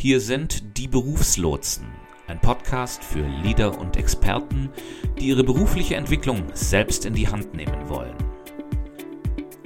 [0.00, 1.86] Hier sind die Berufslotsen,
[2.26, 4.70] ein Podcast für Leader und Experten,
[5.18, 8.16] die ihre berufliche Entwicklung selbst in die Hand nehmen wollen.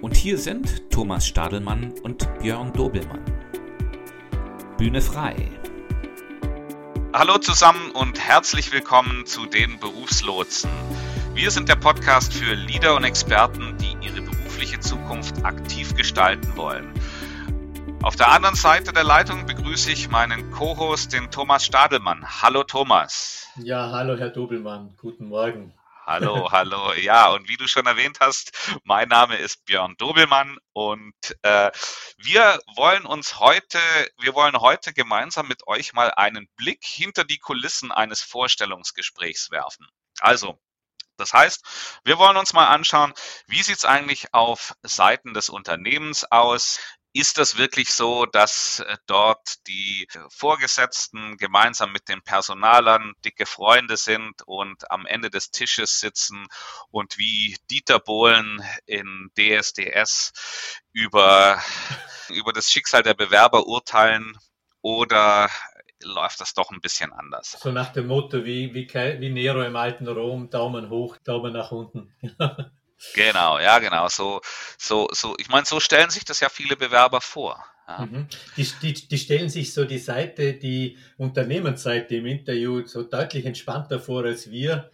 [0.03, 3.23] Und hier sind Thomas Stadelmann und Björn Dobelmann.
[4.77, 5.37] Bühne frei.
[7.13, 10.71] Hallo zusammen und herzlich willkommen zu den Berufslotsen.
[11.35, 16.93] Wir sind der Podcast für Leader und Experten, die ihre berufliche Zukunft aktiv gestalten wollen.
[18.05, 22.43] Auf der anderen Seite der Leitung begrüße ich meinen Co-Host, den Thomas Stadelmann.
[22.43, 23.49] Hallo Thomas.
[23.57, 24.95] Ja, hallo Herr Dobelmann.
[25.01, 25.73] Guten Morgen.
[26.05, 26.93] Hallo, hallo.
[26.93, 31.71] Ja, und wie du schon erwähnt hast, mein Name ist Björn Dobelmann und äh,
[32.19, 33.79] wir wollen uns heute,
[34.19, 39.87] wir wollen heute gemeinsam mit euch mal einen Blick hinter die Kulissen eines Vorstellungsgesprächs werfen.
[40.21, 40.59] Also,
[41.17, 43.15] das heißt, wir wollen uns mal anschauen,
[43.47, 46.81] wie sieht's eigentlich auf Seiten des Unternehmens aus?
[47.17, 53.97] Ist das wirklich so, dass äh, dort die Vorgesetzten gemeinsam mit den Personalern dicke Freunde
[53.97, 56.49] sind und am Ende des Tisches sitzen
[56.91, 60.33] und wie Dieter Bohlen in DSDS
[60.93, 61.63] über,
[62.31, 64.37] über das Schicksal der Bewerber urteilen
[64.83, 65.49] oder
[66.03, 67.57] läuft das doch ein bisschen anders?
[67.61, 71.71] So nach dem Motto wie, wie, wie Nero im alten Rom, Daumen hoch, Daumen nach
[71.71, 72.13] unten.
[73.15, 74.09] Genau, ja, genau.
[74.09, 74.41] So,
[74.79, 77.65] so, so, ich meine, so stellen sich das ja viele Bewerber vor.
[77.87, 78.07] Ja.
[78.07, 78.29] Mhm.
[78.57, 84.01] Die, die, die stellen sich so die Seite, die Unternehmensseite im Interview so deutlich entspannter
[84.01, 84.91] vor, als wir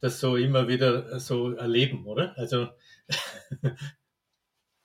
[0.00, 2.34] das so immer wieder so erleben, oder?
[2.38, 2.68] Also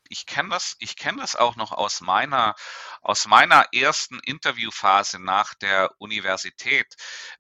[0.10, 2.56] ich kenne das, ich kenne das auch noch aus meiner,
[3.02, 6.96] aus meiner ersten Interviewphase nach der Universität.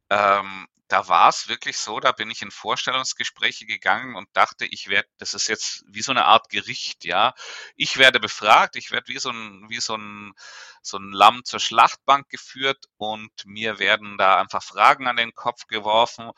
[0.10, 4.88] Ähm, da war es wirklich so, da bin ich in Vorstellungsgespräche gegangen und dachte, ich
[4.88, 7.34] werde, das ist jetzt wie so eine Art Gericht, ja.
[7.76, 10.34] Ich werde befragt, ich werde wie so ein, wie so ein,
[10.82, 15.68] so ein Lamm zur Schlachtbank geführt und mir werden da einfach Fragen an den Kopf
[15.68, 16.32] geworfen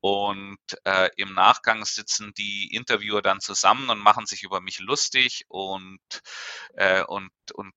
[0.00, 5.44] und äh, im Nachgang sitzen die Interviewer dann zusammen und machen sich über mich lustig
[5.48, 6.00] und,
[6.74, 7.72] äh, und, und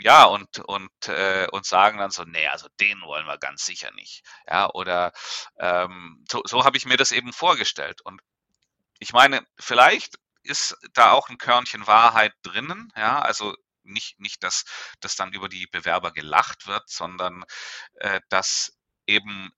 [0.00, 3.90] ja, und, und, äh, und sagen dann so, nee, also den wollen wir ganz sicher
[3.92, 4.22] nicht.
[4.46, 5.12] Ja, oder
[5.58, 8.00] ähm, so, so habe ich mir das eben vorgestellt.
[8.02, 8.20] Und
[8.98, 14.64] ich meine, vielleicht ist da auch ein Körnchen Wahrheit drinnen, ja, also nicht, nicht, dass,
[15.00, 17.44] dass dann über die Bewerber gelacht wird, sondern
[17.94, 18.72] äh, dass
[19.06, 19.50] eben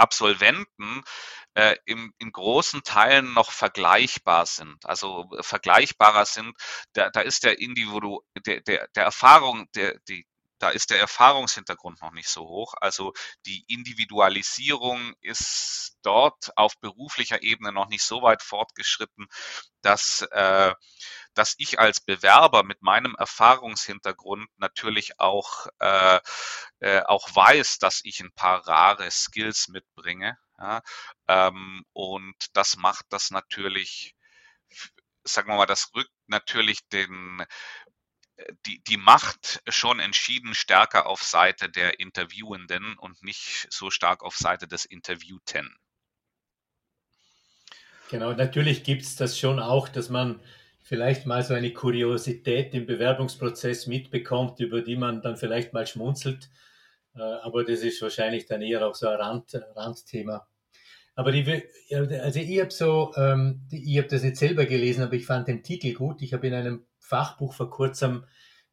[0.00, 1.02] Absolventen
[1.54, 6.54] äh, im, in großen Teilen noch vergleichbar sind, also äh, vergleichbarer sind,
[6.92, 10.26] da, da ist der Individu, der, der, der Erfahrung, der, die,
[10.60, 12.74] da ist der Erfahrungshintergrund noch nicht so hoch.
[12.80, 13.12] Also
[13.46, 19.26] die Individualisierung ist dort auf beruflicher Ebene noch nicht so weit fortgeschritten,
[19.82, 20.74] dass, äh,
[21.34, 26.20] dass ich als Bewerber mit meinem Erfahrungshintergrund natürlich auch, äh,
[26.80, 30.36] äh, auch weiß, dass ich ein paar rare Skills mitbringe.
[30.58, 30.82] Ja,
[31.26, 34.14] ähm, und das macht das natürlich
[35.24, 37.44] sagen wir mal, das rückt natürlich den,
[38.66, 44.36] die, die Macht schon entschieden stärker auf Seite der Interviewenden und nicht so stark auf
[44.36, 45.76] Seite des Interviewten.
[48.10, 50.40] Genau, natürlich gibt es das schon auch, dass man
[50.82, 56.50] vielleicht mal so eine Kuriosität im Bewerbungsprozess mitbekommt, über die man dann vielleicht mal schmunzelt.
[57.14, 60.48] Äh, aber das ist wahrscheinlich dann eher auch so ein Rand, Randthema.
[61.14, 61.62] Aber die,
[61.92, 65.62] also ich habe so, ähm, ich habe das nicht selber gelesen, aber ich fand den
[65.62, 66.22] Titel gut.
[66.22, 68.24] Ich habe in einem Fachbuch vor kurzem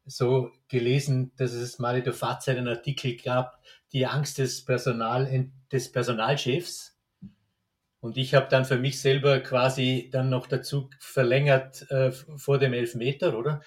[0.06, 3.62] so gelesen, dass es mal in der Fahrzeit einen Artikel gab,
[3.92, 6.96] die Angst des, Personal, des Personalchefs.
[8.00, 12.72] Und ich habe dann für mich selber quasi dann noch dazu verlängert äh, vor dem
[12.72, 13.60] Elfmeter, oder?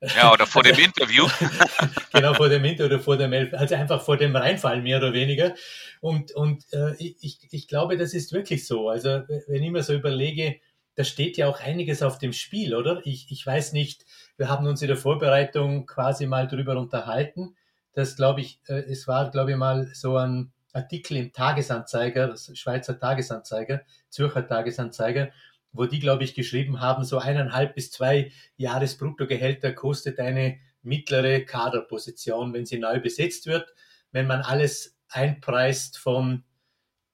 [0.00, 1.26] Ja, oder vor dem Interview.
[2.12, 5.54] genau, vor dem Interview oder vor dem also einfach vor dem Reinfall mehr oder weniger.
[6.00, 8.88] Und, und äh, ich, ich glaube, das ist wirklich so.
[8.88, 10.60] Also wenn ich mir so überlege,
[10.94, 13.00] da steht ja auch einiges auf dem Spiel, oder?
[13.04, 14.04] Ich, ich weiß nicht,
[14.36, 17.56] wir haben uns in der Vorbereitung quasi mal drüber unterhalten.
[17.92, 22.98] Das glaube ich, äh, es war, glaube ich, mal so ein Artikel im Tagesanzeiger, Schweizer
[22.98, 25.30] Tagesanzeiger, Zürcher Tagesanzeiger,
[25.72, 32.52] wo die, glaube ich, geschrieben haben, so eineinhalb bis zwei Jahresbruttogehälter kostet eine mittlere Kaderposition,
[32.52, 33.74] wenn sie neu besetzt wird.
[34.12, 36.44] Wenn man alles einpreist von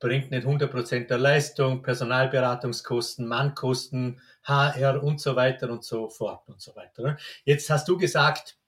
[0.05, 6.61] bringt nicht 100% der Leistung, Personalberatungskosten, Mannkosten, HR und so weiter und so fort und
[6.61, 7.17] so weiter.
[7.45, 8.59] Jetzt hast du gesagt,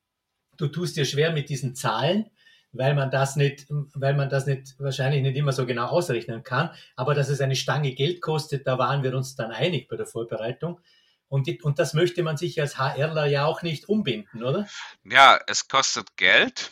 [0.56, 2.31] du tust dir schwer mit diesen Zahlen,
[2.73, 6.71] weil man das nicht, weil man das nicht wahrscheinlich nicht immer so genau ausrechnen kann.
[6.95, 10.07] Aber dass es eine Stange Geld kostet, da waren wir uns dann einig bei der
[10.07, 10.81] Vorbereitung.
[11.29, 14.69] Und, die, und das möchte man sich als HRler ja auch nicht umbinden, oder?
[15.05, 16.71] Ja, es kostet Geld.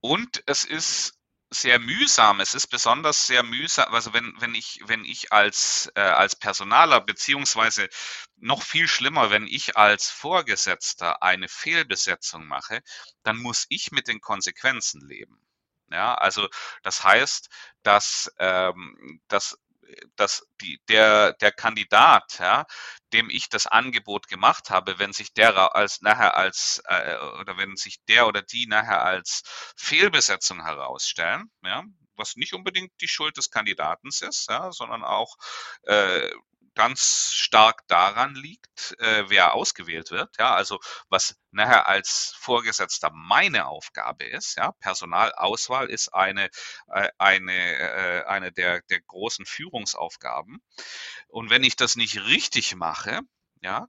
[0.00, 1.14] und es ist
[1.54, 2.40] sehr mühsam.
[2.40, 7.00] Es ist besonders sehr mühsam, also wenn, wenn ich, wenn ich als, äh, als Personaler,
[7.00, 7.88] beziehungsweise
[8.36, 12.82] noch viel schlimmer, wenn ich als Vorgesetzter eine Fehlbesetzung mache,
[13.22, 15.40] dann muss ich mit den Konsequenzen leben.
[15.90, 16.48] Ja, also
[16.82, 17.48] das heißt,
[17.82, 19.58] dass, ähm, dass
[20.16, 22.64] dass die, der, der Kandidat, ja,
[23.12, 27.76] dem ich das Angebot gemacht habe, wenn sich der als nachher als äh, oder wenn
[27.76, 29.42] sich der oder die nachher als
[29.76, 31.84] Fehlbesetzung herausstellen, ja,
[32.16, 35.36] was nicht unbedingt die Schuld des Kandidaten ist, ja, sondern auch
[35.84, 36.30] äh,
[36.74, 40.36] ganz stark daran liegt, äh, wer ausgewählt wird.
[40.38, 44.56] Ja, also was nachher als Vorgesetzter meine Aufgabe ist.
[44.56, 46.50] Ja, Personalauswahl ist eine
[46.92, 50.62] äh, eine äh, eine der der großen Führungsaufgaben.
[51.28, 53.20] Und wenn ich das nicht richtig mache,
[53.60, 53.86] ja,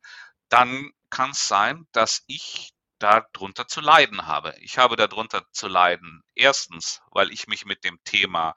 [0.50, 4.56] dann kann es sein, dass ich darunter zu leiden habe.
[4.60, 8.56] Ich habe darunter zu leiden, erstens, weil ich mich mit dem Thema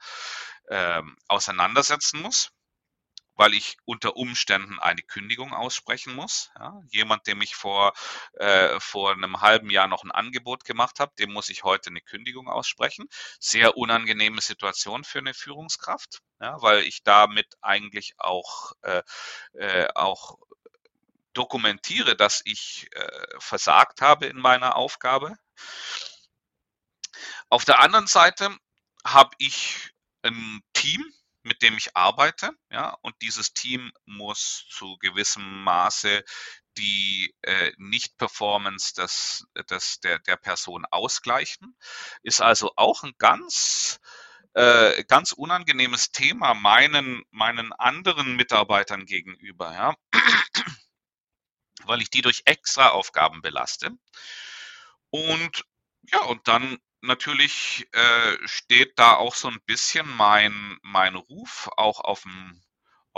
[0.70, 2.52] ähm, auseinandersetzen muss
[3.38, 6.50] weil ich unter Umständen eine Kündigung aussprechen muss.
[6.58, 7.92] Ja, jemand, dem ich vor,
[8.34, 12.00] äh, vor einem halben Jahr noch ein Angebot gemacht habe, dem muss ich heute eine
[12.00, 13.06] Kündigung aussprechen.
[13.38, 19.02] Sehr unangenehme Situation für eine Führungskraft, ja, weil ich damit eigentlich auch, äh,
[19.54, 20.36] äh, auch
[21.32, 25.36] dokumentiere, dass ich äh, versagt habe in meiner Aufgabe.
[27.48, 28.50] Auf der anderen Seite
[29.04, 29.92] habe ich
[30.22, 31.04] ein Team,
[31.42, 36.24] mit dem ich arbeite, ja, und dieses Team muss zu gewissem Maße
[36.76, 41.76] die äh, Nicht-Performance des, des, der, der Person ausgleichen.
[42.22, 44.00] Ist also auch ein ganz,
[44.54, 49.94] äh, ganz unangenehmes Thema meinen, meinen anderen Mitarbeitern gegenüber, ja,
[51.84, 53.90] weil ich die durch extra Aufgaben belaste.
[55.10, 55.64] Und
[56.12, 62.00] ja, und dann natürlich äh, steht da auch so ein bisschen mein, mein Ruf auch
[62.00, 62.62] auf dem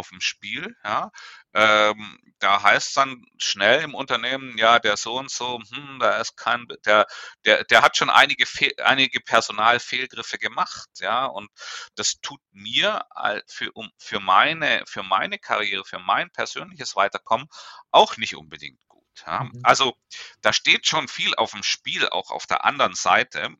[0.00, 0.76] auf dem Spiel.
[0.82, 1.10] Ja.
[1.52, 6.36] Ähm, da heißt dann schnell im Unternehmen, ja, der so und so, hm, da ist
[6.36, 7.06] kein, der,
[7.44, 8.46] der, der hat schon einige,
[8.82, 11.50] einige Personalfehlgriffe gemacht, ja, und
[11.96, 13.04] das tut mir
[13.46, 17.48] für, um, für meine, für meine Karriere, für mein persönliches Weiterkommen
[17.90, 19.06] auch nicht unbedingt gut.
[19.26, 19.44] Ja.
[19.44, 19.60] Mhm.
[19.62, 19.94] Also
[20.40, 23.50] da steht schon viel auf dem Spiel, auch auf der anderen Seite.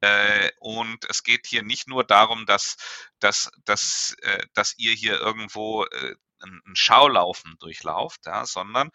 [0.00, 2.76] Äh, und es geht hier nicht nur darum, dass,
[3.18, 8.90] dass, dass, äh, dass ihr hier irgendwo äh, ein, Schaulaufen durchlauft, ja, sondern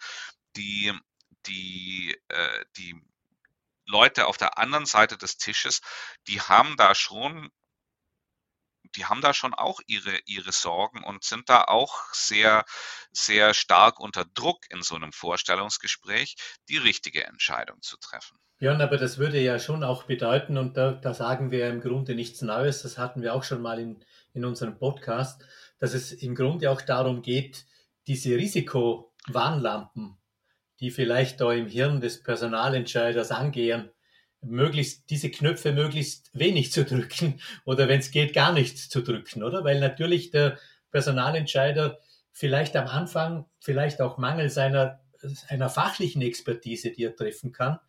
[0.56, 0.94] die,
[1.46, 2.96] die, äh, die
[3.86, 5.82] Leute auf der anderen Seite des Tisches,
[6.28, 7.52] die haben da schon
[8.96, 12.66] die haben da schon auch ihre, ihre Sorgen und sind da auch sehr,
[13.12, 16.36] sehr stark unter Druck in so einem Vorstellungsgespräch,
[16.70, 18.38] die richtige Entscheidung zu treffen.
[18.58, 22.16] Björn, aber das würde ja schon auch bedeuten, und da, da sagen wir im Grunde
[22.16, 24.04] nichts Neues, das hatten wir auch schon mal in,
[24.34, 25.44] in unserem Podcast,
[25.78, 27.66] dass es im Grunde auch darum geht,
[28.08, 30.18] diese Risikowarnlampen,
[30.80, 33.90] die vielleicht da im Hirn des Personalentscheiders angehen,
[34.46, 39.44] möglichst diese Knöpfe möglichst wenig zu drücken oder wenn es geht, gar nicht zu drücken,
[39.44, 39.64] oder?
[39.64, 40.58] Weil natürlich der
[40.92, 42.00] Personalentscheider
[42.32, 45.00] vielleicht am Anfang, vielleicht auch Mangel seiner,
[45.48, 47.80] einer fachlichen Expertise, die er treffen kann,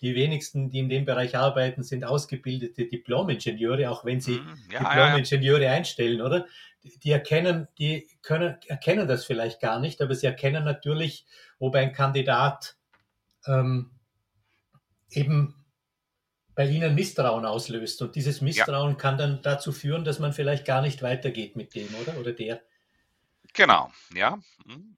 [0.00, 4.78] die wenigsten, die in dem Bereich arbeiten, sind ausgebildete Diplom-Ingenieure, auch wenn sie mhm, ja,
[4.78, 5.72] Diplom-Ingenieure ja.
[5.72, 6.46] einstellen, oder?
[6.82, 11.26] Die erkennen, die können, erkennen das vielleicht gar nicht, aber sie erkennen natürlich,
[11.58, 12.76] ob ein Kandidat
[13.46, 13.90] ähm,
[15.10, 15.59] eben
[16.60, 18.02] bei ihnen Misstrauen auslöst.
[18.02, 18.96] Und dieses Misstrauen ja.
[18.96, 22.18] kann dann dazu führen, dass man vielleicht gar nicht weitergeht mit dem, oder?
[22.18, 22.60] Oder der.
[23.54, 24.38] Genau, ja.
[24.66, 24.94] Mhm.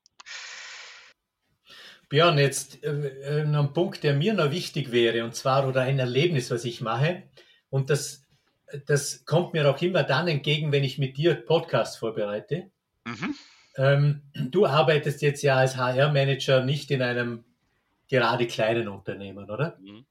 [2.08, 6.00] Björn, jetzt äh, äh, ein Punkt, der mir noch wichtig wäre, und zwar oder ein
[6.00, 7.22] Erlebnis, was ich mache.
[7.70, 8.26] Und das,
[8.86, 12.72] das kommt mir auch immer dann entgegen, wenn ich mit dir Podcast vorbereite.
[13.04, 13.36] Mhm.
[13.76, 17.44] Ähm, du arbeitest jetzt ja als HR-Manager nicht in einem
[18.08, 19.78] gerade kleinen Unternehmen, oder?
[19.80, 20.04] Mhm.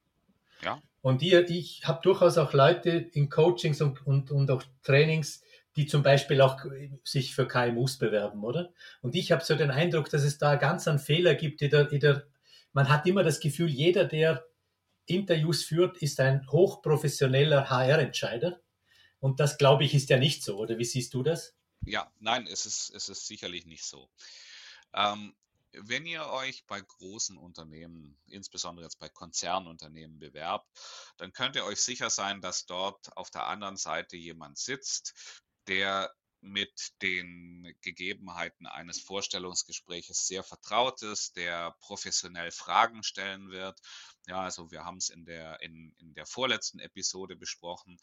[0.64, 0.82] Ja.
[1.02, 5.42] Und ihr, ich habe durchaus auch Leute in Coachings und, und, und auch Trainings,
[5.76, 6.60] die zum Beispiel auch
[7.04, 8.74] sich für KMUs bewerben, oder?
[9.02, 11.62] Und ich habe so den Eindruck, dass es da ganz einen Fehler gibt.
[11.62, 12.28] In der, in der,
[12.74, 14.46] man hat immer das Gefühl, jeder, der
[15.06, 18.62] Interviews führt, ist ein hochprofessioneller HR-Entscheider.
[19.20, 21.56] Und das, glaube ich, ist ja nicht so, oder wie siehst du das?
[21.86, 24.10] Ja, nein, es ist, es ist sicherlich nicht so.
[24.94, 25.34] Ähm,
[25.74, 30.68] wenn ihr euch bei großen Unternehmen, insbesondere jetzt bei Konzernunternehmen bewerbt,
[31.18, 35.14] dann könnt ihr euch sicher sein, dass dort auf der anderen Seite jemand sitzt,
[35.68, 43.80] der mit den Gegebenheiten eines Vorstellungsgespräches sehr vertraut ist, der professionell Fragen stellen wird.
[44.26, 47.98] Ja, also wir haben es in der, in, in der vorletzten Episode besprochen.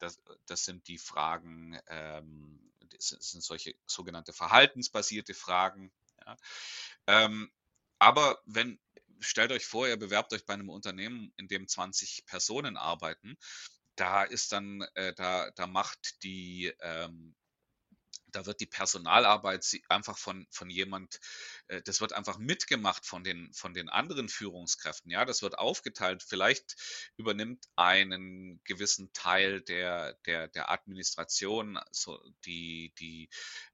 [0.00, 5.92] Das, das sind die Fragen, ähm, das sind solche sogenannte verhaltensbasierte Fragen.
[6.26, 6.36] Ja.
[7.06, 7.50] Ähm,
[7.98, 8.78] aber wenn,
[9.20, 13.36] stellt euch vor, ihr bewerbt euch bei einem Unternehmen, in dem 20 Personen arbeiten,
[13.96, 17.34] da ist dann, äh, da, da macht die, ähm,
[18.36, 21.20] da wird die Personalarbeit einfach von, von jemand,
[21.68, 25.10] äh, das wird einfach mitgemacht von den, von den anderen Führungskräften.
[25.10, 26.22] Ja, das wird aufgeteilt.
[26.22, 26.76] Vielleicht
[27.16, 33.30] übernimmt einen gewissen Teil der, der, der Administration, so die, die,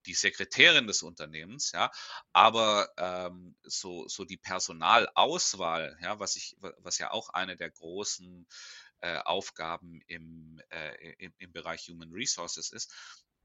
[0.06, 1.90] die Sekretärin des Unternehmens, ja,
[2.32, 8.46] aber ähm, so, so die Personalauswahl, ja, was ich, was ja auch eine der großen
[9.00, 12.94] äh, Aufgaben im, äh, im, im Bereich Human Resources ist,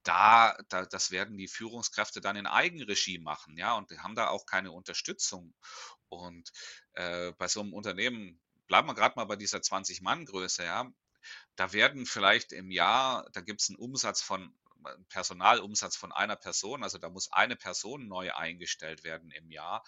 [0.07, 4.45] da, da, das werden die Führungskräfte dann in Eigenregie machen, ja, und haben da auch
[4.45, 5.53] keine Unterstützung.
[6.09, 6.49] Und
[6.93, 10.89] äh, bei so einem Unternehmen, bleiben wir gerade mal bei dieser 20-Mann-Größe, ja,
[11.57, 14.55] da werden vielleicht im Jahr, da gibt es einen Umsatz von
[15.09, 19.83] Personalumsatz von einer Person, also da muss eine Person neu eingestellt werden im Jahr.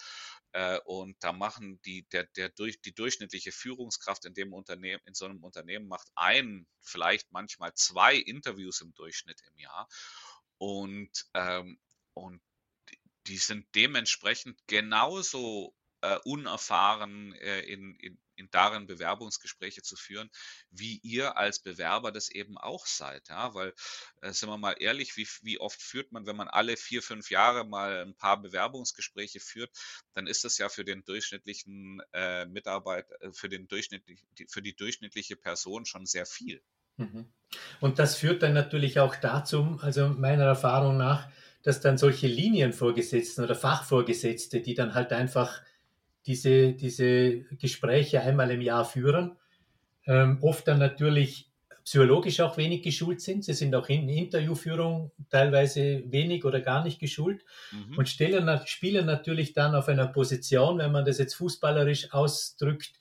[0.51, 5.13] Äh, und da machen die, der, der durch, die durchschnittliche Führungskraft in dem Unternehmen, in
[5.13, 9.87] so einem Unternehmen macht ein, vielleicht manchmal zwei Interviews im Durchschnitt im Jahr.
[10.57, 11.79] Und, ähm,
[12.13, 12.41] und
[13.27, 20.29] die sind dementsprechend genauso äh, unerfahren äh, in, in, in darin Bewerbungsgespräche zu führen,
[20.71, 23.27] wie ihr als Bewerber das eben auch seid.
[23.29, 23.73] Ja, weil,
[24.21, 27.29] äh, sind wir mal ehrlich, wie, wie oft führt man, wenn man alle vier, fünf
[27.29, 29.71] Jahre mal ein paar Bewerbungsgespräche führt,
[30.13, 34.75] dann ist das ja für den durchschnittlichen äh, Mitarbeiter, äh, für den durchschnittlichen, für die
[34.75, 36.63] durchschnittliche Person schon sehr viel.
[36.97, 37.31] Mhm.
[37.79, 41.29] Und das führt dann natürlich auch dazu, also meiner Erfahrung nach,
[41.63, 45.61] dass dann solche Linienvorgesetzten oder Fachvorgesetzte, die dann halt einfach
[46.25, 49.37] diese, diese Gespräche einmal im Jahr führen,
[50.05, 51.49] ähm, oft dann natürlich
[51.83, 53.43] psychologisch auch wenig geschult sind.
[53.43, 57.97] Sie sind auch in Interviewführung teilweise wenig oder gar nicht geschult mhm.
[57.97, 62.93] und stellen, spielen natürlich dann auf einer Position, wenn man das jetzt fußballerisch ausdrückt,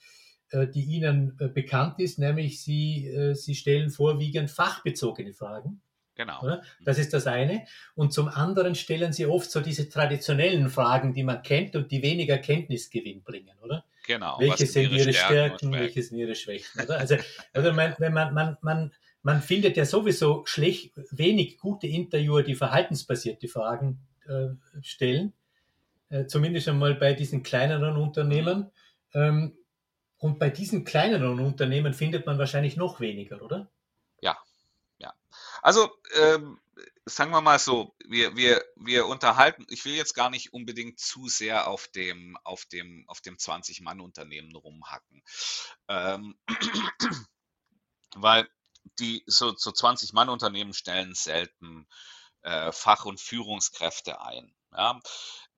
[0.50, 5.82] äh, die ihnen äh, bekannt ist, nämlich sie, äh, sie stellen vorwiegend fachbezogene Fragen.
[6.18, 6.42] Genau.
[6.42, 6.62] Oder?
[6.84, 7.64] Das ist das eine.
[7.94, 12.02] Und zum anderen stellen sie oft so diese traditionellen Fragen, die man kennt und die
[12.02, 13.84] weniger Kenntnisgewinn bringen, oder?
[14.04, 14.36] Genau.
[14.40, 16.98] Welche sind ihre, Stärken, Stärken welche sind ihre Schwächen, oder?
[16.98, 17.16] Also,
[17.52, 22.56] also man, wenn man, man, man, man findet ja sowieso schlecht, wenig gute Interviewer, die
[22.56, 24.48] verhaltensbasierte Fragen äh,
[24.82, 25.32] stellen.
[26.08, 28.72] Äh, zumindest einmal bei diesen kleineren Unternehmen.
[29.14, 29.56] Ähm,
[30.16, 33.70] und bei diesen kleineren Unternehmen findet man wahrscheinlich noch weniger, oder?
[34.20, 34.36] Ja,
[35.68, 36.58] also, ähm,
[37.04, 41.28] sagen wir mal so, wir, wir, wir unterhalten, ich will jetzt gar nicht unbedingt zu
[41.28, 45.22] sehr auf dem, auf dem, auf dem 20-Mann-Unternehmen rumhacken.
[45.88, 46.38] Ähm,
[48.16, 48.48] weil
[48.98, 51.86] die so, so 20-Mann-Unternehmen stellen selten
[52.40, 54.54] äh, Fach- und Führungskräfte ein.
[54.72, 54.98] Ja?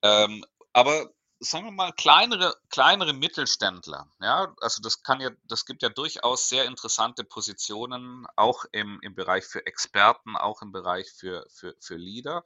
[0.02, 5.82] Ähm, aber sagen wir mal, kleinere, kleinere Mittelständler, ja, also das kann ja, das gibt
[5.82, 11.46] ja durchaus sehr interessante Positionen, auch im, im Bereich für Experten, auch im Bereich für,
[11.50, 12.44] für, für Leader,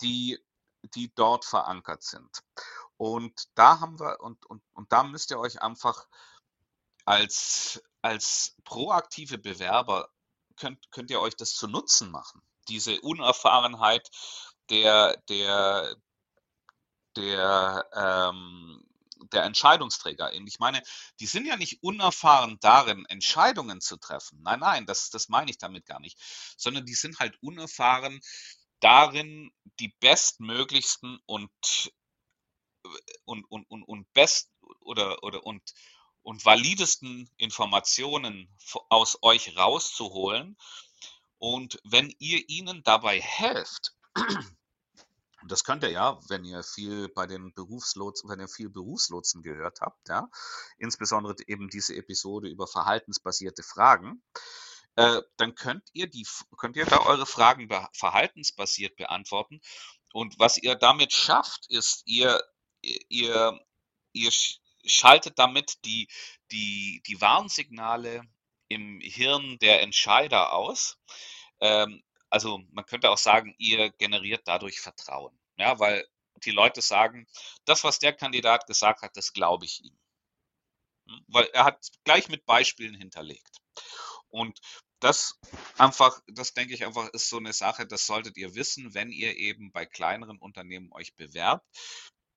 [0.00, 0.38] die,
[0.94, 2.30] die dort verankert sind.
[2.96, 6.06] Und da haben wir, und, und, und da müsst ihr euch einfach
[7.04, 10.08] als, als proaktive Bewerber
[10.56, 12.42] könnt, könnt ihr euch das zu Nutzen machen.
[12.68, 14.08] Diese Unerfahrenheit
[14.70, 15.96] der, der,
[17.16, 18.84] der, ähm,
[19.32, 20.32] der Entscheidungsträger.
[20.32, 20.82] Und ich meine,
[21.20, 24.40] die sind ja nicht unerfahren darin, Entscheidungen zu treffen.
[24.42, 26.18] Nein, nein, das, das meine ich damit gar nicht.
[26.56, 28.20] Sondern die sind halt unerfahren
[28.80, 31.50] darin, die bestmöglichsten und,
[33.24, 35.62] und, und, und, und best oder, oder und,
[36.22, 38.54] und validesten Informationen
[38.88, 40.56] aus euch rauszuholen.
[41.38, 43.94] Und wenn ihr ihnen dabei helft,
[45.44, 49.42] und das könnt ihr ja, wenn ihr viel bei den Berufslotsen, wenn ihr viel Berufslotsen
[49.42, 50.30] gehört habt, ja,
[50.78, 54.22] insbesondere eben diese Episode über verhaltensbasierte Fragen,
[54.96, 59.60] äh, dann könnt ihr die, könnt ihr da eure Fragen be verhaltensbasiert beantworten.
[60.14, 62.42] Und was ihr damit schafft, ist, ihr,
[62.80, 63.60] ihr,
[64.14, 64.30] ihr
[64.86, 66.08] schaltet damit die,
[66.52, 68.22] die, die Warnsignale
[68.68, 70.96] im Hirn der Entscheider aus.
[71.60, 72.02] Ähm,
[72.34, 75.38] also man könnte auch sagen, ihr generiert dadurch Vertrauen.
[75.56, 76.04] Ja, weil
[76.44, 77.28] die Leute sagen,
[77.64, 79.96] das, was der Kandidat gesagt hat, das glaube ich ihm.
[81.06, 83.58] Hm, weil er hat gleich mit Beispielen hinterlegt.
[84.30, 84.58] Und
[84.98, 85.38] das
[85.78, 89.36] einfach, das denke ich einfach, ist so eine Sache, das solltet ihr wissen, wenn ihr
[89.36, 91.64] eben bei kleineren Unternehmen euch bewerbt.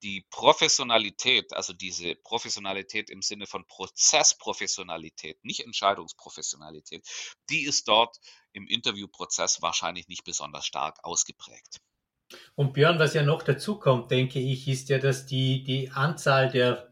[0.03, 7.03] Die Professionalität, also diese Professionalität im Sinne von Prozessprofessionalität, nicht Entscheidungsprofessionalität,
[7.49, 8.15] die ist dort
[8.57, 11.77] im Interviewprozess wahrscheinlich nicht besonders stark ausgeprägt.
[12.55, 16.49] Und Björn, was ja noch dazu kommt, denke ich, ist ja, dass die, die Anzahl
[16.49, 16.89] der,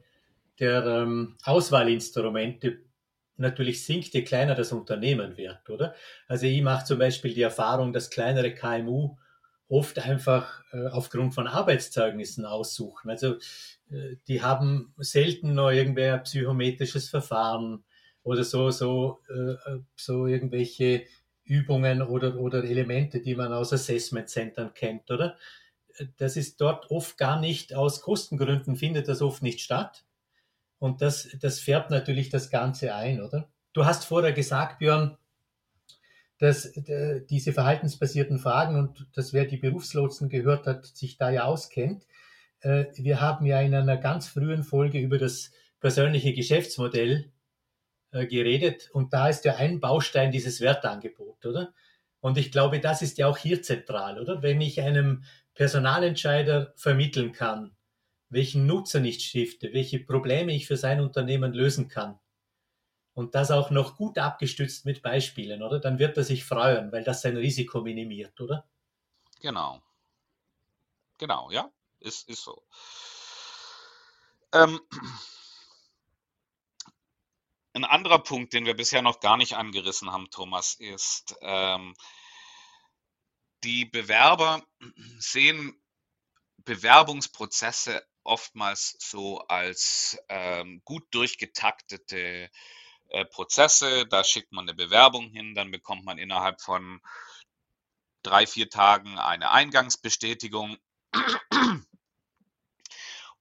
[0.59, 2.85] der ähm, Auswahlinstrumente
[3.35, 5.93] natürlich sinkt, je kleiner das Unternehmen wird, oder?
[6.27, 9.17] Also ich mache zum Beispiel die Erfahrung, dass kleinere KMU
[9.67, 13.09] oft einfach äh, aufgrund von Arbeitszeugnissen aussuchen.
[13.09, 13.35] Also
[13.89, 17.83] äh, die haben selten noch irgendwer psychometrisches Verfahren
[18.23, 21.05] oder so, so, äh, so irgendwelche
[21.45, 25.37] Übungen oder, oder Elemente, die man aus Assessment Centern kennt, oder?
[26.17, 30.03] Das ist dort oft gar nicht, aus Kostengründen findet das oft nicht statt.
[30.77, 33.49] Und das, das färbt natürlich das Ganze ein, oder?
[33.71, 35.17] Du hast vorher gesagt, Björn,
[36.37, 41.45] dass äh, diese verhaltensbasierten Fragen und dass wer die Berufslotsen gehört hat, sich da ja
[41.45, 42.05] auskennt.
[42.59, 47.31] Äh, wir haben ja in einer ganz frühen Folge über das persönliche Geschäftsmodell
[48.15, 51.73] äh, geredet und da ist ja ein Baustein dieses Wertangebot, oder?
[52.21, 54.41] Und ich glaube, das ist ja auch hier zentral, oder?
[54.41, 57.75] Wenn ich einem Personalentscheider vermitteln kann,
[58.29, 62.17] welchen Nutzen ich stifte, welche Probleme ich für sein Unternehmen lösen kann.
[63.13, 65.79] Und das auch noch gut abgestützt mit Beispielen, oder?
[65.79, 68.65] Dann wird er sich freuen, weil das sein Risiko minimiert, oder?
[69.41, 69.81] Genau.
[71.17, 71.69] Genau, ja,
[71.99, 72.63] ist, ist so.
[74.53, 74.79] Ähm,
[77.75, 81.93] ein anderer Punkt, den wir bisher noch gar nicht angerissen haben, Thomas, ist, ähm,
[83.63, 84.65] die Bewerber
[85.19, 85.81] sehen
[86.59, 92.49] Bewerbungsprozesse oftmals so als ähm, gut durchgetaktete
[93.09, 94.07] äh, Prozesse.
[94.07, 97.01] Da schickt man eine Bewerbung hin, dann bekommt man innerhalb von
[98.23, 100.77] drei, vier Tagen eine Eingangsbestätigung.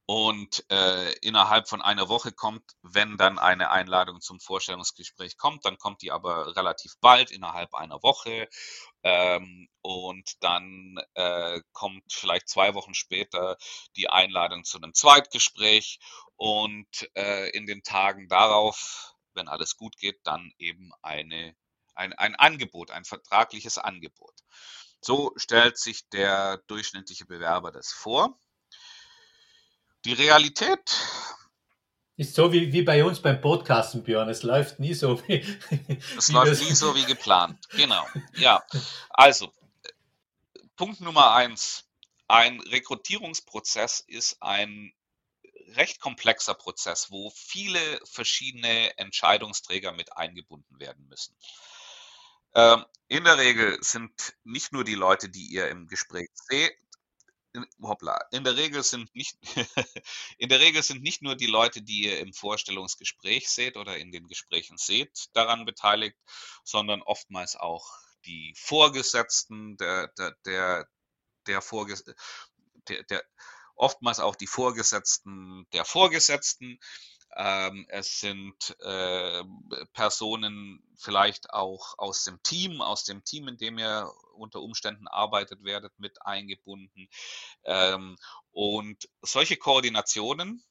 [0.07, 5.79] Und äh, innerhalb von einer Woche kommt, wenn dann eine Einladung zum Vorstellungsgespräch kommt, dann
[5.79, 8.47] kommt die aber relativ bald, innerhalb einer Woche.
[9.01, 13.57] Ähm, und dann äh, kommt vielleicht zwei Wochen später
[13.95, 15.99] die Einladung zu einem Zweitgespräch.
[16.35, 21.55] Und äh, in den Tagen darauf, wenn alles gut geht, dann eben eine,
[21.95, 24.35] ein, ein Angebot, ein vertragliches Angebot.
[25.01, 28.37] So stellt sich der durchschnittliche Bewerber das vor.
[30.05, 31.01] Die Realität
[32.15, 34.29] ist so wie, wie bei uns beim Podcasten, Björn.
[34.29, 35.43] Es läuft nie so wie.
[36.15, 37.67] Es wie läuft nie so wie geplant.
[37.71, 38.05] Genau.
[38.35, 38.63] Ja.
[39.09, 39.51] Also,
[40.75, 41.85] Punkt Nummer eins.
[42.27, 44.93] Ein Rekrutierungsprozess ist ein
[45.69, 51.35] recht komplexer Prozess, wo viele verschiedene Entscheidungsträger mit eingebunden werden müssen.
[52.53, 56.75] Ähm, in der Regel sind nicht nur die Leute, die ihr im Gespräch seht,
[57.81, 59.37] hoppla, in der Regel sind nicht,
[60.37, 64.11] in der Regel sind nicht nur die Leute, die ihr im Vorstellungsgespräch seht oder in
[64.11, 66.17] den Gesprächen seht, daran beteiligt,
[66.63, 67.85] sondern oftmals auch
[68.25, 70.87] die Vorgesetzten der, der, der,
[71.47, 72.03] der, Vorges
[72.87, 73.23] der, der
[73.75, 76.79] oftmals auch die Vorgesetzten der Vorgesetzten,
[77.35, 79.43] ähm, es sind äh,
[79.93, 85.63] Personen vielleicht auch aus dem Team, aus dem Team, in dem ihr unter Umständen arbeitet,
[85.63, 87.07] werdet mit eingebunden.
[87.63, 88.15] Ähm,
[88.51, 90.63] und solche Koordinationen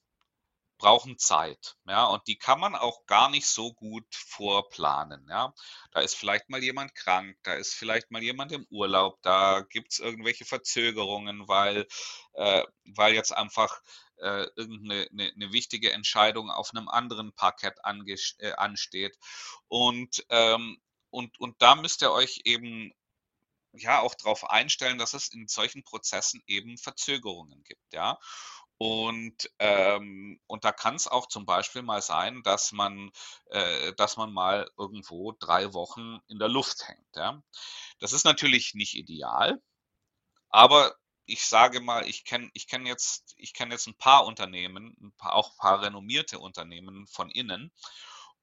[0.79, 5.55] brauchen Zeit, ja, und die kann man auch gar nicht so gut vorplanen, ja.
[5.93, 9.93] Da ist vielleicht mal jemand krank, da ist vielleicht mal jemand im Urlaub, da gibt
[9.93, 11.87] es irgendwelche Verzögerungen, weil,
[12.35, 13.81] äh, weil jetzt einfach
[14.19, 17.79] äh, irgendeine eine, eine wichtige Entscheidung auf einem anderen Parkett
[18.39, 19.19] äh, ansteht.
[19.69, 22.93] Und, ähm, und, und da müsst ihr euch eben
[23.73, 28.19] ja auch darauf einstellen, dass es in solchen Prozessen eben Verzögerungen gibt, ja.
[28.77, 33.11] Und, ähm, und da kann es auch zum Beispiel mal sein, dass man,
[33.47, 37.07] äh, dass man mal irgendwo drei Wochen in der Luft hängt.
[37.15, 37.41] Ja?
[38.01, 39.63] Das ist natürlich nicht ideal,
[40.51, 40.97] aber
[41.27, 45.35] ich sage mal, ich kenne ich kenn jetzt, kenn jetzt ein paar Unternehmen, ein paar,
[45.35, 47.73] auch ein paar renommierte Unternehmen von innen.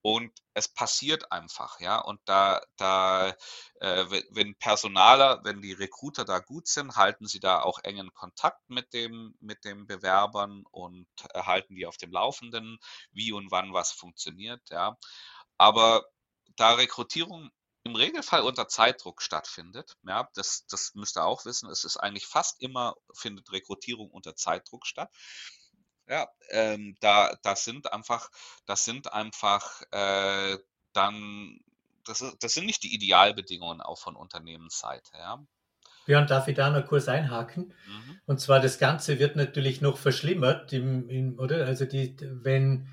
[0.04, 2.00] Und es passiert einfach, ja.
[2.00, 3.36] Und da, da,
[3.80, 8.68] äh, wenn Personaler, wenn die Recruiter da gut sind, halten sie da auch engen Kontakt
[8.68, 12.80] mit dem, mit den Bewerbern und halten die auf dem Laufenden,
[13.12, 14.98] wie und wann was funktioniert, ja.
[15.58, 16.04] Aber
[16.56, 17.52] da Rekrutierung
[17.84, 19.98] im Regelfall unter Zeitdruck stattfindet.
[20.08, 21.70] Ja, das, das müsst ihr auch wissen.
[21.70, 25.12] Es ist eigentlich fast immer, findet Rekrutierung unter Zeitdruck statt.
[26.08, 28.30] Ja, ähm, da, das sind einfach,
[28.66, 30.58] das sind einfach äh,
[30.94, 31.60] dann
[32.06, 35.12] das, ist, das sind nicht die Idealbedingungen auch von Unternehmensseite.
[35.14, 35.44] Ja.
[36.06, 37.74] Björn, darf ich da noch kurz einhaken?
[37.88, 38.22] Mhm.
[38.26, 41.66] Und zwar das Ganze wird natürlich noch verschlimmert, im, im, oder?
[41.66, 42.90] Also die, wenn,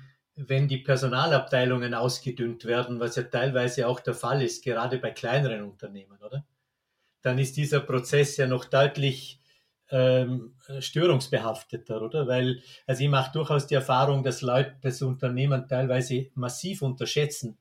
[0.47, 5.63] wenn die Personalabteilungen ausgedünnt werden, was ja teilweise auch der Fall ist, gerade bei kleineren
[5.63, 6.45] Unternehmen, oder?
[7.21, 9.41] Dann ist dieser Prozess ja noch deutlich
[9.91, 12.27] ähm, störungsbehafteter, oder?
[12.27, 17.57] Weil, also ich mache durchaus die Erfahrung, dass Leute das Unternehmen teilweise massiv unterschätzen,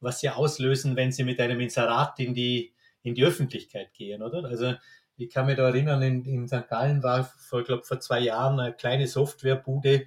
[0.00, 4.44] was sie auslösen, wenn sie mit einem Inserat in die, in die Öffentlichkeit gehen, oder?
[4.44, 4.74] Also
[5.16, 6.68] ich kann mich da erinnern, in, in St.
[6.68, 10.06] Gallen war vor, glaube vor zwei Jahren eine kleine Softwarebude,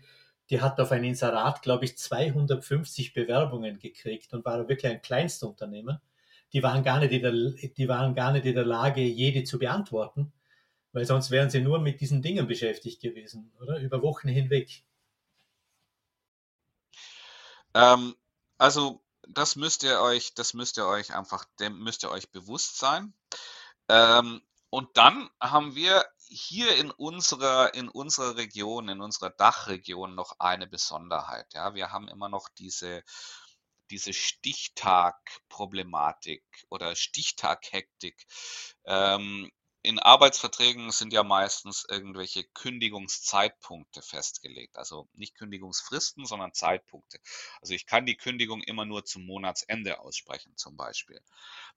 [0.50, 6.02] die hat auf ein Inserat, glaube ich, 250 Bewerbungen gekriegt und war wirklich ein Kleinstunternehmer.
[6.54, 9.58] Die waren gar nicht in der, die waren gar nicht in der Lage, jede zu
[9.60, 10.32] beantworten,
[10.92, 13.80] weil sonst wären sie nur mit diesen Dingen beschäftigt gewesen, oder?
[13.80, 14.84] Über Wochen hinweg.
[17.74, 18.16] Ähm,
[18.58, 22.78] also das müsst ihr euch, das müsst ihr euch einfach, dem müsst ihr euch bewusst
[22.78, 23.14] sein.
[23.90, 30.40] Ähm, und dann haben wir hier in unserer, in unserer Region, in unserer Dachregion noch
[30.40, 31.54] eine Besonderheit.
[31.54, 33.04] Ja, wir haben immer noch diese,
[33.92, 38.26] diese Stichtag-Problematik oder Stichtag-Hektik.
[38.86, 39.52] Ähm,
[39.86, 44.78] in Arbeitsverträgen sind ja meistens irgendwelche Kündigungszeitpunkte festgelegt.
[44.78, 47.20] Also nicht Kündigungsfristen, sondern Zeitpunkte.
[47.62, 51.22] Also ich kann die Kündigung immer nur zum Monatsende aussprechen, zum Beispiel.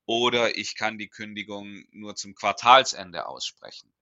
[0.06, 3.92] Oder ich kann die Kündigung nur zum Quartalsende aussprechen.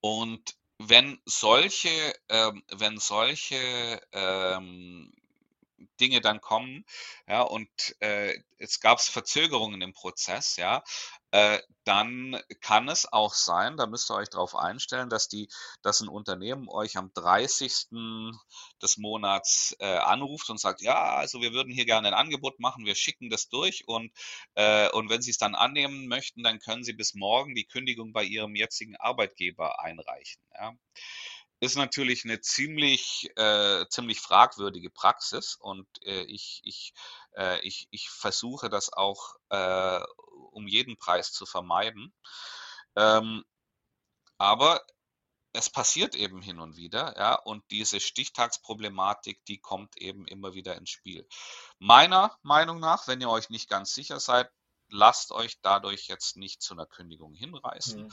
[0.00, 5.12] Und wenn solche, ähm, wenn solche ähm,
[6.00, 6.84] Dinge dann kommen,
[7.26, 7.68] ja, und
[8.00, 10.82] äh, es gab Verzögerungen im Prozess, ja,
[11.30, 15.48] äh, dann kann es auch sein, da müsst ihr euch darauf einstellen, dass die,
[15.82, 17.86] dass ein Unternehmen euch am 30.
[18.82, 22.86] des Monats äh, anruft und sagt, ja, also wir würden hier gerne ein Angebot machen,
[22.86, 24.10] wir schicken das durch und,
[24.54, 28.12] äh, und wenn Sie es dann annehmen möchten, dann können Sie bis morgen die Kündigung
[28.12, 30.42] bei Ihrem jetzigen Arbeitgeber einreichen.
[30.54, 30.74] Ja
[31.60, 36.92] ist natürlich eine ziemlich, äh, ziemlich fragwürdige Praxis und äh, ich, ich,
[37.36, 40.00] äh, ich, ich versuche das auch äh,
[40.52, 42.12] um jeden Preis zu vermeiden.
[42.96, 43.44] Ähm,
[44.38, 44.84] aber
[45.52, 50.76] es passiert eben hin und wieder, ja, und diese Stichtagsproblematik, die kommt eben immer wieder
[50.76, 51.26] ins Spiel.
[51.78, 54.50] Meiner Meinung nach, wenn ihr euch nicht ganz sicher seid,
[54.88, 58.02] lasst euch dadurch jetzt nicht zu einer Kündigung hinreißen.
[58.02, 58.12] Mhm.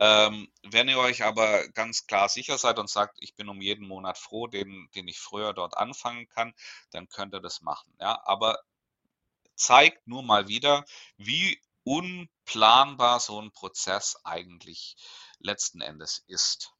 [0.00, 3.86] Ähm, wenn ihr euch aber ganz klar sicher seid und sagt, ich bin um jeden
[3.86, 6.54] Monat froh, den, den ich früher dort anfangen kann,
[6.90, 7.92] dann könnt ihr das machen.
[8.00, 8.20] Ja?
[8.24, 8.58] Aber
[9.54, 10.84] zeigt nur mal wieder,
[11.16, 14.96] wie unplanbar so ein Prozess eigentlich
[15.40, 16.72] letzten Endes ist.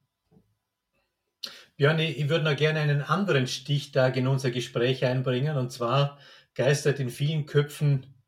[1.77, 5.57] Björn, ich würde noch gerne einen anderen Stichtag in unser Gespräch einbringen.
[5.57, 6.19] Und zwar
[6.53, 8.18] geistert in vielen Köpfen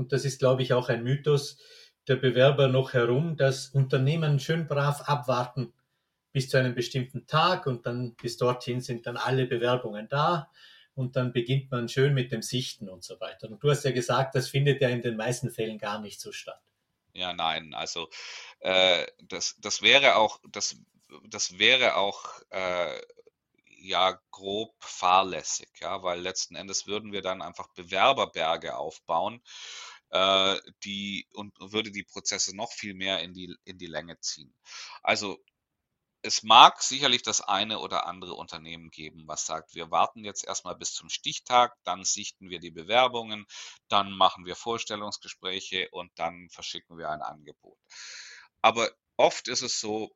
[0.00, 1.58] und das ist, glaube ich, auch ein Mythos
[2.08, 5.74] der Bewerber noch herum, dass Unternehmen schön brav abwarten
[6.32, 10.50] bis zu einem bestimmten Tag und dann bis dorthin sind dann alle Bewerbungen da
[10.94, 13.50] und dann beginnt man schön mit dem Sichten und so weiter.
[13.50, 16.32] Und du hast ja gesagt, das findet ja in den meisten Fällen gar nicht so
[16.32, 16.62] statt.
[17.12, 18.08] Ja, nein, also
[18.60, 20.76] äh, das, das wäre auch, das,
[21.28, 23.00] das wäre auch äh,
[23.82, 29.42] ja grob fahrlässig, ja, weil letzten Endes würden wir dann einfach Bewerberberge aufbauen
[30.10, 34.54] äh, die und würde die Prozesse noch viel mehr in die, in die Länge ziehen.
[35.02, 35.38] Also
[36.22, 40.76] es mag sicherlich das eine oder andere Unternehmen geben, was sagt, wir warten jetzt erstmal
[40.76, 43.46] bis zum Stichtag, dann sichten wir die Bewerbungen,
[43.88, 47.78] dann machen wir Vorstellungsgespräche und dann verschicken wir ein Angebot.
[48.60, 50.14] Aber oft ist es so,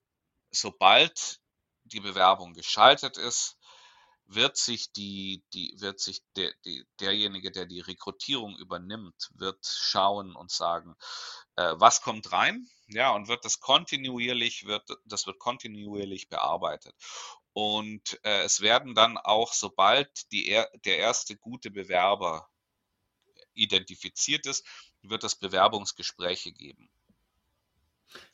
[0.51, 1.41] sobald
[1.85, 3.57] die Bewerbung geschaltet ist,
[4.27, 10.35] wird sich die, die, wird sich der, die, derjenige, der die Rekrutierung übernimmt, wird schauen
[10.35, 10.97] und sagen,
[11.57, 16.95] äh, was kommt rein, ja, und wird das kontinuierlich, wird, das wird kontinuierlich bearbeitet.
[17.53, 22.49] Und äh, es werden dann auch, sobald die, der erste gute Bewerber
[23.55, 24.67] identifiziert ist,
[25.03, 26.91] wird es Bewerbungsgespräche geben.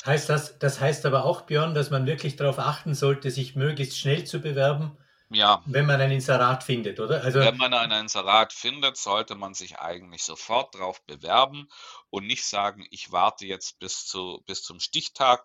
[0.04, 3.98] Heißt das, das heißt aber auch, Björn, dass man wirklich darauf achten sollte, sich möglichst
[3.98, 4.96] schnell zu bewerben
[5.30, 5.62] ja.
[5.66, 7.22] Wenn man ein Inserat findet, oder?
[7.22, 11.68] Also, Wenn man ein Inserat findet, sollte man sich eigentlich sofort darauf bewerben
[12.10, 15.44] und nicht sagen, ich warte jetzt bis, zu, bis zum Stichtag,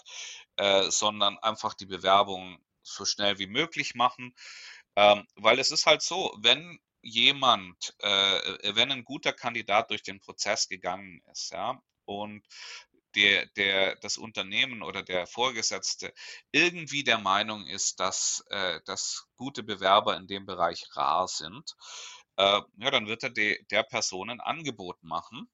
[0.58, 4.36] äh, sondern einfach die Bewerbung so schnell wie möglich machen.
[4.95, 10.19] Ähm, weil es ist halt so, wenn jemand, äh, wenn ein guter Kandidat durch den
[10.19, 12.43] Prozess gegangen ist, ja, und
[13.15, 16.13] der, der, das Unternehmen oder der Vorgesetzte
[16.51, 21.75] irgendwie der Meinung ist, dass, äh, dass gute Bewerber in dem Bereich rar sind,
[22.38, 25.49] äh, ja, dann wird er de, der Person ein Angebot machen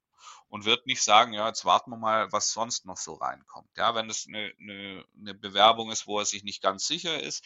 [0.48, 3.70] und wird nicht sagen, ja, jetzt warten wir mal, was sonst noch so reinkommt.
[3.76, 7.44] Ja, wenn es eine, eine, eine Bewerbung ist, wo er sich nicht ganz sicher ist,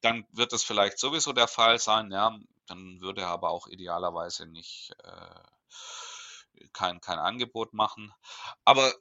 [0.00, 4.46] dann wird das vielleicht sowieso der Fall sein, ja, dann würde er aber auch idealerweise
[4.46, 8.12] nicht äh, kein, kein Angebot machen.
[8.64, 8.94] Aber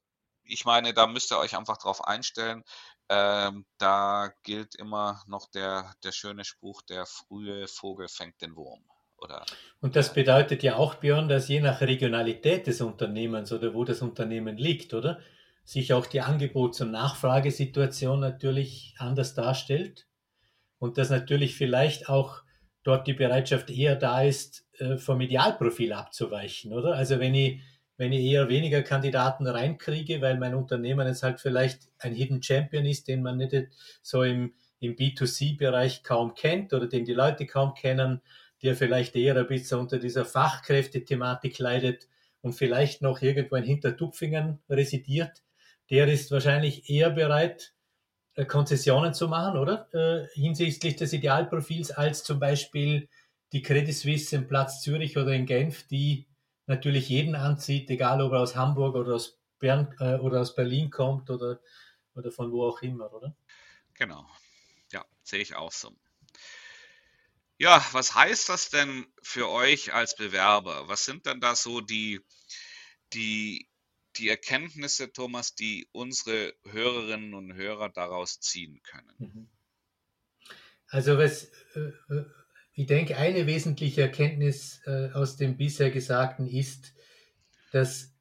[0.50, 2.64] ich meine, da müsst ihr euch einfach drauf einstellen.
[3.10, 8.84] Ähm, da gilt immer noch der, der schöne Spruch, der frühe Vogel fängt den Wurm.
[9.18, 9.46] Oder,
[9.82, 14.02] und das bedeutet ja auch, Björn, dass je nach Regionalität des Unternehmens oder wo das
[14.02, 15.20] Unternehmen liegt, oder?
[15.66, 20.08] Sich auch die Angebots- und Nachfragesituation natürlich anders darstellt.
[20.78, 22.44] Und dass natürlich vielleicht auch
[22.84, 26.94] dort die Bereitschaft eher da ist, äh, vom Idealprofil abzuweichen, oder?
[26.96, 27.62] Also wenn ich,
[28.00, 32.86] wenn ich eher weniger Kandidaten reinkriege, weil mein Unternehmen jetzt halt vielleicht ein Hidden Champion
[32.86, 33.54] ist, den man nicht
[34.02, 38.22] so im, im B2C-Bereich kaum kennt oder den die Leute kaum kennen,
[38.64, 42.08] der vielleicht eher ein bisschen unter dieser Fachkräftethematik leidet
[42.40, 45.44] und vielleicht noch irgendwo in Hintertupfingen residiert,
[45.90, 47.74] der ist wahrscheinlich eher bereit,
[48.36, 49.94] äh, Konzessionen zu machen, oder?
[49.94, 53.10] Äh, hinsichtlich des Idealprofils, als zum Beispiel
[53.52, 56.29] die Credit Suisse im Platz Zürich oder in Genf, die
[56.70, 60.90] natürlich jeden anzieht, egal ob er aus Hamburg oder aus Bern äh, oder aus Berlin
[60.90, 61.60] kommt oder,
[62.16, 63.36] oder von wo auch immer, oder?
[63.96, 64.26] Genau.
[64.92, 65.94] Ja, sehe ich auch so.
[67.58, 70.88] Ja, was heißt das denn für euch als Bewerber?
[70.88, 72.22] Was sind denn da so die,
[73.12, 73.68] die,
[74.16, 79.16] die Erkenntnisse, Thomas, die unsere Hörerinnen und Hörer daraus ziehen können?
[79.18, 79.50] Mhm.
[80.88, 82.26] Also was, äh, äh,
[82.80, 86.94] ich denke, eine wesentliche Erkenntnis äh, aus dem bisher Gesagten ist,
[87.74, 88.16] dass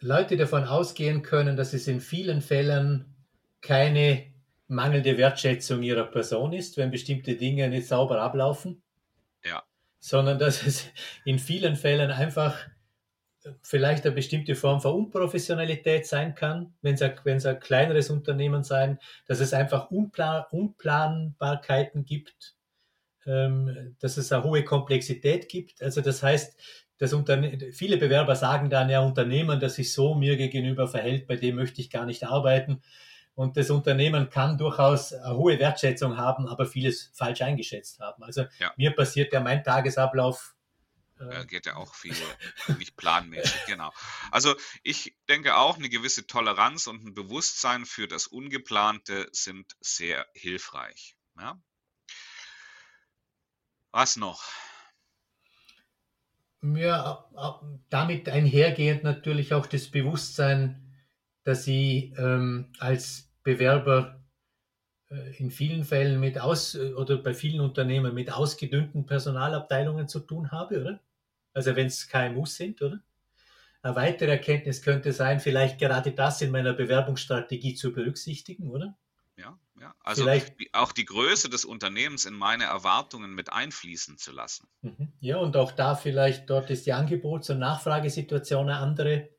[0.00, 3.14] Leute davon ausgehen können, dass es in vielen Fällen
[3.60, 4.32] keine
[4.66, 8.82] mangelnde Wertschätzung ihrer Person ist, wenn bestimmte Dinge nicht sauber ablaufen.
[9.44, 9.62] Ja.
[10.00, 10.88] Sondern dass es
[11.24, 12.58] in vielen Fällen einfach
[13.62, 18.98] vielleicht eine bestimmte Form von Unprofessionalität sein kann, wenn es ein, ein kleineres Unternehmen sein,
[19.26, 22.56] dass es einfach Unplan, Unplanbarkeiten gibt,
[23.24, 25.82] dass es eine hohe Komplexität gibt.
[25.82, 26.58] Also das heißt,
[26.98, 31.36] das Unterne viele Bewerber sagen dann, ja, Unternehmen, das sich so mir gegenüber verhält, bei
[31.36, 32.82] dem möchte ich gar nicht arbeiten.
[33.34, 38.22] Und das Unternehmen kann durchaus eine hohe Wertschätzung haben, aber vieles falsch eingeschätzt haben.
[38.22, 38.72] Also ja.
[38.76, 40.54] mir passiert ja mein Tagesablauf.
[41.18, 42.14] Äh, geht ja auch viel
[42.78, 43.92] nicht planmäßig, genau.
[44.30, 50.26] Also ich denke auch, eine gewisse Toleranz und ein Bewusstsein für das Ungeplante sind sehr
[50.34, 51.16] hilfreich.
[51.38, 51.58] Ja?
[53.92, 54.42] Was noch?
[56.62, 57.24] Ja,
[57.88, 60.94] damit einhergehend natürlich auch das Bewusstsein,
[61.44, 64.22] dass sie ähm, als Bewerber
[65.10, 70.50] äh, in vielen Fällen mit aus oder bei vielen Unternehmen mit ausgedünnten Personalabteilungen zu tun
[70.50, 71.00] habe, oder?
[71.54, 73.00] Also wenn es KMUs sind, oder?
[73.82, 78.98] Eine weitere Erkenntnis könnte sein, vielleicht gerade das in meiner Bewerbungsstrategie zu berücksichtigen, oder?
[79.40, 79.94] Ja, ja.
[80.00, 84.68] Also vielleicht, auch die Größe des Unternehmens in meine Erwartungen mit einfließen zu lassen.
[84.82, 85.12] Mhm.
[85.20, 89.30] Ja, und auch da vielleicht, dort ist die Angebots- und Nachfragesituation eine andere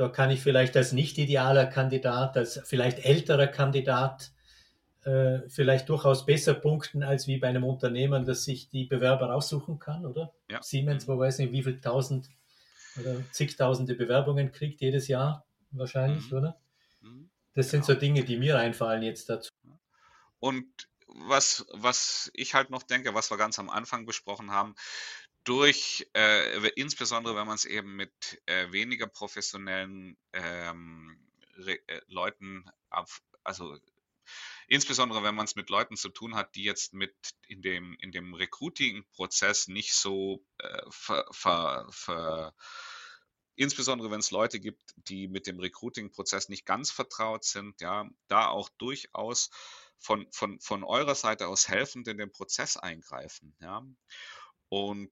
[0.00, 4.32] da kann ich vielleicht als nicht idealer Kandidat, als vielleicht älterer Kandidat
[5.04, 9.78] äh, vielleicht durchaus besser punkten als wie bei einem Unternehmen, das sich die Bewerber aussuchen
[9.78, 10.32] kann, oder?
[10.50, 10.62] Ja.
[10.62, 12.30] Siemens, wo weiß nicht, wie viel tausend
[12.98, 16.38] oder zigtausende Bewerbungen kriegt jedes Jahr wahrscheinlich, mhm.
[16.38, 16.60] oder?
[17.54, 17.94] Das sind genau.
[17.94, 19.50] so Dinge, die mir einfallen jetzt dazu.
[20.38, 24.74] Und was, was ich halt noch denke, was wir ganz am Anfang besprochen haben,
[25.44, 31.18] durch, äh, insbesondere wenn man es eben mit äh, weniger professionellen ähm,
[31.66, 33.78] äh, Leuten, auf, also
[34.68, 37.14] insbesondere wenn man es mit Leuten zu tun hat, die jetzt mit
[37.46, 42.54] in dem, in dem Recruiting-Prozess nicht so äh, ver, ver, ver,
[43.60, 48.48] insbesondere wenn es Leute gibt, die mit dem Recruiting-Prozess nicht ganz vertraut sind, ja, da
[48.48, 49.50] auch durchaus
[49.98, 53.84] von, von, von eurer Seite aus helfend in den Prozess eingreifen, ja.
[54.68, 55.10] Und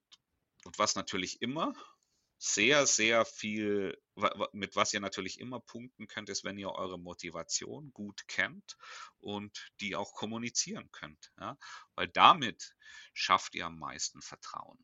[0.64, 1.74] und was natürlich immer
[2.38, 4.00] sehr, sehr viel,
[4.52, 8.76] mit was ihr natürlich immer punkten könnt, ist, wenn ihr eure Motivation gut kennt
[9.18, 11.32] und die auch kommunizieren könnt.
[11.40, 11.58] Ja?
[11.94, 12.76] Weil damit
[13.12, 14.78] schafft ihr am meisten Vertrauen.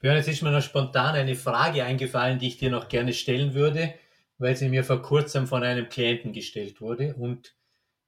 [0.00, 3.52] Björn, jetzt ist mir noch spontan eine Frage eingefallen, die ich dir noch gerne stellen
[3.52, 3.92] würde,
[4.38, 7.54] weil sie mir vor kurzem von einem Klienten gestellt wurde und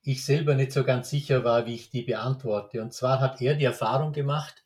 [0.00, 2.80] ich selber nicht so ganz sicher war, wie ich die beantworte.
[2.80, 4.64] Und zwar hat er die Erfahrung gemacht,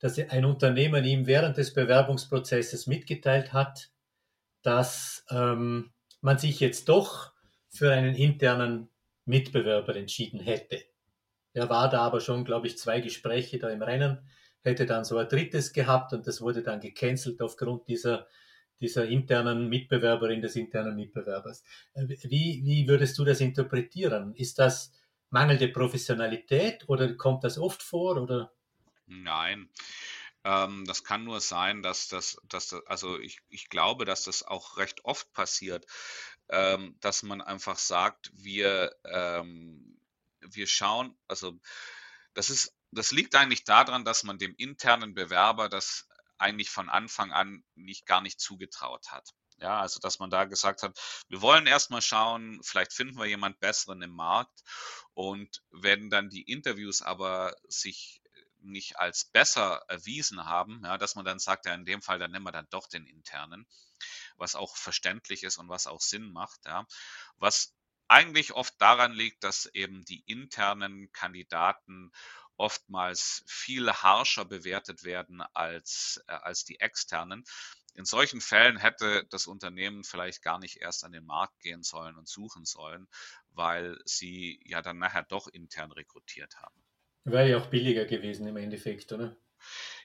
[0.00, 3.90] dass ein Unternehmen ihm während des Bewerbungsprozesses mitgeteilt hat,
[4.62, 7.30] dass ähm, man sich jetzt doch
[7.68, 8.88] für einen internen
[9.24, 10.82] Mitbewerber entschieden hätte.
[11.52, 14.18] Er war da aber schon, glaube ich, zwei Gespräche da im Rennen,
[14.66, 18.26] hätte dann so ein drittes gehabt und das wurde dann gecancelt aufgrund dieser,
[18.80, 21.64] dieser internen Mitbewerberin, des internen Mitbewerbers.
[21.94, 24.34] Äh, wie, wie würdest du das interpretieren?
[24.34, 24.92] Ist das
[25.30, 28.20] mangelnde Professionalität oder kommt das oft vor?
[28.20, 28.52] Oder?
[29.06, 29.70] Nein.
[30.44, 34.44] Ähm, das kann nur sein, dass das, dass das, also ich, ich glaube, dass das
[34.44, 35.86] auch recht oft passiert,
[36.48, 39.98] ähm, dass man einfach sagt, wir, ähm,
[40.40, 41.58] wir schauen, also
[42.34, 47.32] das ist, das liegt eigentlich daran, dass man dem internen Bewerber das eigentlich von Anfang
[47.32, 49.30] an nicht gar nicht zugetraut hat.
[49.58, 53.58] Ja, also dass man da gesagt hat, wir wollen erstmal schauen, vielleicht finden wir jemand
[53.58, 54.60] besseren im Markt
[55.14, 58.20] und wenn dann die Interviews aber sich
[58.60, 62.32] nicht als besser erwiesen haben, ja, dass man dann sagt, ja, in dem Fall, dann
[62.32, 63.66] nehmen wir dann doch den internen,
[64.36, 66.86] was auch verständlich ist und was auch Sinn macht, ja.
[67.36, 67.74] Was
[68.08, 72.12] eigentlich oft daran liegt, dass eben die internen Kandidaten
[72.56, 77.44] oftmals viel harscher bewertet werden als, äh, als die externen.
[77.94, 82.16] In solchen Fällen hätte das Unternehmen vielleicht gar nicht erst an den Markt gehen sollen
[82.16, 83.08] und suchen sollen,
[83.48, 86.84] weil sie ja dann nachher doch intern rekrutiert haben.
[87.24, 89.36] Wäre ja auch billiger gewesen im Endeffekt, oder?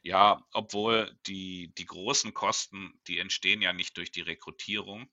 [0.02, 5.12] Ja, obwohl die, die großen Kosten, die entstehen ja nicht durch die Rekrutierung,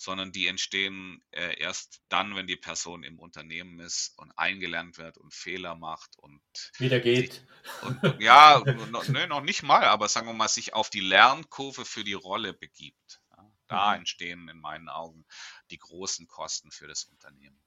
[0.00, 5.18] sondern die entstehen äh, erst dann, wenn die Person im Unternehmen ist und eingelernt wird
[5.18, 6.40] und Fehler macht und
[6.78, 7.44] wieder geht.
[7.82, 11.00] Und, und, ja, noch, ne, noch nicht mal, aber sagen wir mal, sich auf die
[11.00, 13.20] Lernkurve für die Rolle begibt.
[13.36, 13.98] Ja, da mhm.
[13.98, 15.26] entstehen in meinen Augen
[15.70, 17.60] die großen Kosten für das Unternehmen.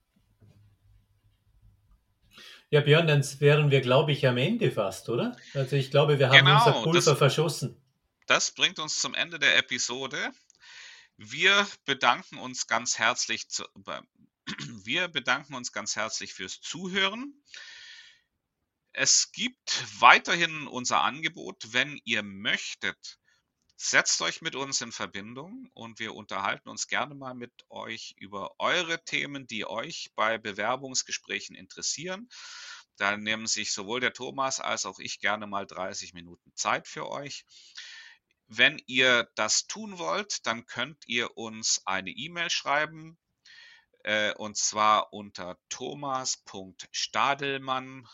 [2.71, 5.37] Ja, Björn, dann wären wir, glaube ich, am Ende fast, oder?
[5.53, 7.79] Also ich glaube, wir haben genau, unser Pulver das, verschossen.
[8.25, 10.17] Das bringt uns zum Ende der Episode.
[11.17, 13.65] Wir bedanken uns ganz herzlich zu,
[14.83, 17.43] wir bedanken uns ganz herzlich fürs Zuhören.
[18.93, 23.19] Es gibt weiterhin unser Angebot, wenn ihr möchtet,
[23.75, 28.55] setzt euch mit uns in Verbindung und wir unterhalten uns gerne mal mit euch über
[28.59, 32.29] eure Themen, die euch bei Bewerbungsgesprächen interessieren.
[32.97, 37.09] Da nehmen sich sowohl der Thomas als auch ich gerne mal 30 Minuten Zeit für
[37.09, 37.45] euch.
[38.55, 43.17] Wenn ihr das tun wollt, dann könnt ihr uns eine E-Mail schreiben
[44.03, 48.05] äh, und zwar unter thomas.stadelmann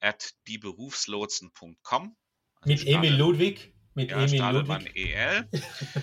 [0.00, 2.16] at dieberufslotsen.com.
[2.62, 3.74] Also Mit Emil Ludwig?
[3.94, 5.14] Mit ja, Emil Stadelmann Ludwig.
[5.14, 5.48] EL.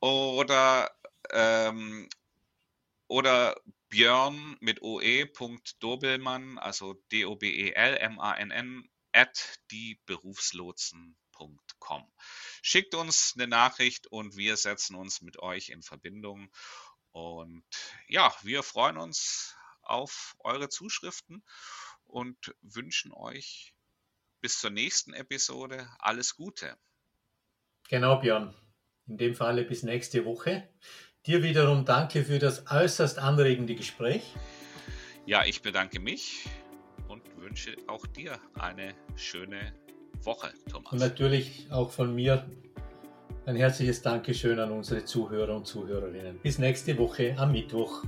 [0.00, 0.90] oder,
[1.30, 2.08] ähm,
[3.08, 3.54] oder
[3.88, 11.16] Björn mit oe.dobelmann, also D-O-B-E-L-M-A-N-N, at dieberufslotsen.com.
[12.62, 16.50] Schickt uns eine Nachricht und wir setzen uns mit euch in Verbindung.
[17.12, 17.64] Und
[18.08, 21.42] ja, wir freuen uns auf eure Zuschriften
[22.04, 23.74] und wünschen euch
[24.40, 26.78] bis zur nächsten Episode alles Gute.
[27.88, 28.54] Genau, Björn.
[29.06, 30.68] In dem Falle bis nächste Woche.
[31.26, 34.34] Dir wiederum danke für das äußerst anregende Gespräch.
[35.26, 36.48] Ja, ich bedanke mich
[37.08, 39.74] und wünsche auch dir eine schöne
[40.24, 40.92] Woche, Thomas.
[40.92, 42.44] Und natürlich auch von mir
[43.46, 46.38] ein herzliches Dankeschön an unsere Zuhörer und Zuhörerinnen.
[46.42, 48.04] Bis nächste Woche am Mittwoch.